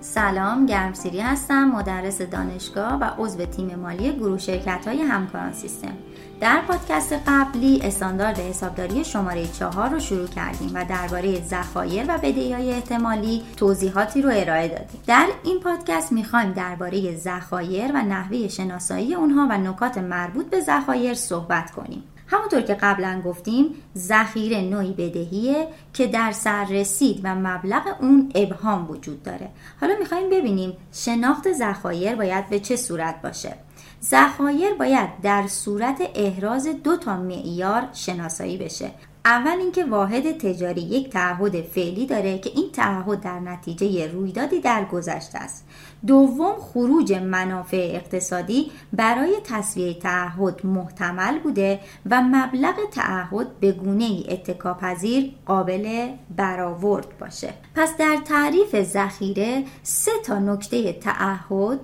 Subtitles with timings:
[0.00, 5.92] سلام گرمسیری هستم مدرس دانشگاه و عضو تیم مالی گروه شرکت های همکاران سیستم.
[6.40, 12.52] در پادکست قبلی استاندارد حسابداری شماره چهار رو شروع کردیم و درباره ذخایر و بدهی
[12.52, 15.00] های احتمالی توضیحاتی رو ارائه دادیم.
[15.06, 21.14] در این پادکست می‌خوایم درباره ذخایر و نحوه شناسایی اونها و نکات مربوط به ذخایر
[21.14, 22.02] صحبت کنیم.
[22.26, 29.22] همونطور که قبلا گفتیم ذخیره نوعی بدهیه که در سررسید و مبلغ اون ابهام وجود
[29.22, 29.48] داره.
[29.80, 33.54] حالا می‌خوایم ببینیم شناخت ذخایر باید به چه صورت باشه.
[34.02, 38.90] ذخایر باید در صورت احراز دو تا معیار شناسایی بشه.
[39.26, 44.84] اول اینکه واحد تجاری یک تعهد فعلی داره که این تعهد در نتیجه رویدادی در
[44.84, 45.66] گذشته است.
[46.06, 54.24] دوم خروج منافع اقتصادی برای تصویه تعهد محتمل بوده و مبلغ تعهد به گونه ای
[54.28, 57.54] اتکاپذیر قابل برآورد باشه.
[57.74, 61.80] پس در تعریف ذخیره سه تا نکته تعهد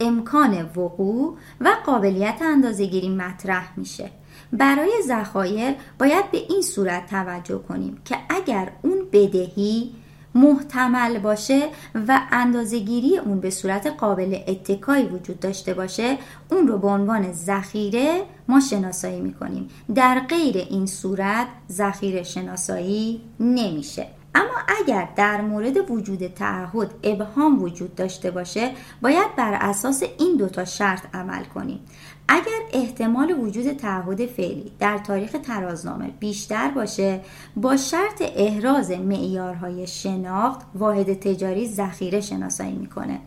[0.00, 4.10] امکان وقوع و قابلیت اندازهگیری مطرح میشه.
[4.52, 9.94] برای ذخایر باید به این صورت توجه کنیم که اگر اون بدهی
[10.34, 11.68] محتمل باشه
[12.08, 16.18] و اندازهگیری اون به صورت قابل اتکایی وجود داشته باشه
[16.50, 19.68] اون رو به عنوان ذخیره ما شناسایی می‌کنیم.
[19.94, 24.06] در غیر این صورت ذخیره شناسایی نمیشه.
[24.34, 28.70] اما اگر در مورد وجود تعهد ابهام وجود داشته باشه
[29.02, 31.80] باید بر اساس این دوتا شرط عمل کنیم.
[32.28, 37.20] اگر احتمال وجود تعهد فعلی در تاریخ ترازنامه بیشتر باشه
[37.56, 43.20] با شرط احراز معیارهای شناخت واحد تجاری ذخیره شناسایی می‌کنه.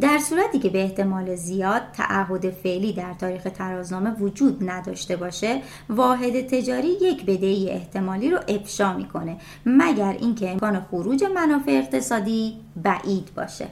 [0.00, 6.46] در صورتی که به احتمال زیاد تعهد فعلی در تاریخ ترازنامه وجود نداشته باشه واحد
[6.46, 13.66] تجاری یک بدهی احتمالی رو افشا می‌کنه مگر اینکه امکان خروج منافع اقتصادی بعید باشه.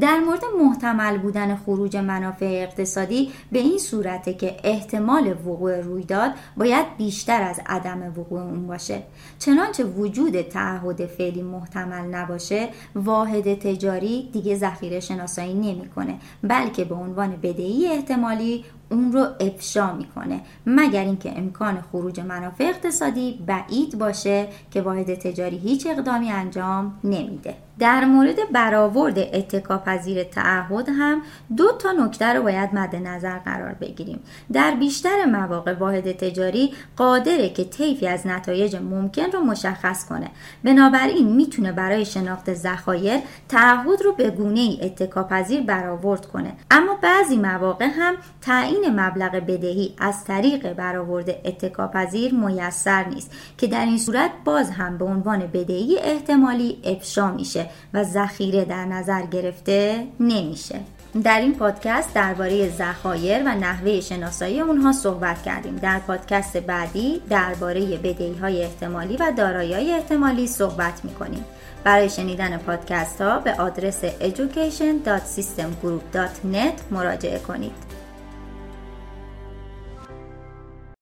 [0.00, 6.96] در مورد محتمل بودن خروج منافع اقتصادی به این صورته که احتمال وقوع رویداد باید
[6.98, 9.02] بیشتر از عدم وقوع اون باشه.
[9.38, 17.36] چنانچه وجود تعهد فعلی محتمل نباشه واحد تجاری دیگه ذخیره شناسایی نمی‌کنه بلکه به عنوان
[17.42, 20.40] بدهی احتمالی اون رو افشا می‌کنه.
[20.66, 27.54] مگر اینکه امکان خروج منافع اقتصادی بعید باشه که واحد تجاری هیچ اقدامی انجام نمیده.
[27.82, 31.22] در مورد برآورد اتکاپذیر تعهد هم
[31.56, 34.20] دو تا نکته رو باید مد نظر قرار بگیریم.
[34.52, 40.30] در بیشتر مواقع واحد تجاری قادره که طیفی از نتایج ممکن رو مشخص کنه.
[40.64, 46.52] بنابراین می‌تونه برای شناخت ذخایر تعهد رو به گونه ای اتکاپذیر برآورد کنه.
[46.70, 53.84] اما بعضی مواقع هم تعیین مبلغ بدهی از طریق برآورد اتکاپذیر میسر نیست که در
[53.84, 57.71] این صورت باز هم به عنوان بدهی احتمالی افشا میشه.
[57.94, 60.80] و ذخیره در نظر گرفته نمیشه.
[61.24, 65.76] در این پادکست درباره ذخایر و نحوه شناسایی اونها صحبت کردیم.
[65.76, 71.44] در پادکست بعدی درباره بدهی های احتمالی و دارایی احتمالی صحبت می‌کنیم.
[71.84, 77.91] برای شنیدن پادکست ها به آدرس education.systemgroup.net مراجعه کنید.